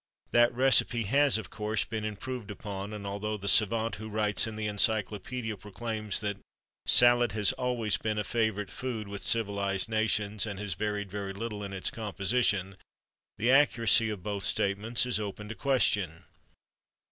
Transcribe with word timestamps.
That 0.31 0.51
recipe 0.51 1.03
has, 1.03 1.37
of 1.37 1.51
course, 1.51 1.85
been 1.85 2.03
improved 2.03 2.49
upon; 2.49 2.91
and 2.91 3.05
although 3.05 3.37
the 3.37 3.47
savant 3.47 3.97
who 3.97 4.09
writes 4.09 4.47
in 4.47 4.55
the 4.55 4.65
Encyclopædia 4.65 5.59
proclaims 5.59 6.21
that 6.21 6.37
"salad 6.87 7.33
has 7.33 7.53
always 7.53 7.97
been 7.97 8.17
a 8.17 8.23
favourite 8.23 8.71
food 8.71 9.07
with 9.07 9.21
civilised 9.21 9.87
nations, 9.89 10.47
and 10.47 10.57
has 10.59 10.73
varied 10.73 11.11
very 11.11 11.33
little 11.33 11.63
in 11.63 11.71
its 11.71 11.91
composition," 11.91 12.77
the 13.37 13.51
accuracy 13.51 14.09
of 14.09 14.23
both 14.23 14.41
statements 14.43 15.05
is 15.05 15.19
open 15.19 15.47
to 15.49 15.53
question. 15.53 16.23